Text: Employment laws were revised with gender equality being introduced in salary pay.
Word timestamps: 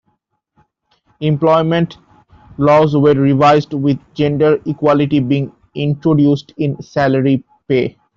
Employment 1.19 1.99
laws 2.57 2.97
were 2.97 3.13
revised 3.13 3.73
with 3.73 3.99
gender 4.15 4.59
equality 4.65 5.19
being 5.19 5.51
introduced 5.75 6.55
in 6.57 6.81
salary 6.81 7.43
pay. 7.67 7.95